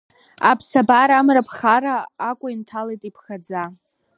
[0.49, 1.95] Аԥсабара амра ԥхара,
[2.29, 3.63] Акәа инҭалеит иԥхаӡа.